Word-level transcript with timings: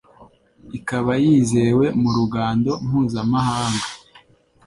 ikaba 0.77 1.11
yizewe 1.23 1.85
mu 2.01 2.09
ruhando 2.17 2.71
mpuzamahanga 2.85 3.85